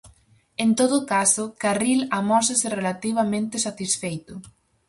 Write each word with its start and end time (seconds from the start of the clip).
En 0.63 0.69
todo 0.79 0.97
caso, 1.13 1.43
Carril 1.63 2.01
amósase 2.19 2.67
relativamente 2.79 3.55
satisfeito. 3.67 4.33